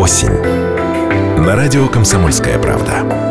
[0.00, 0.32] осень.
[1.44, 3.29] На радио «Комсомольская правда».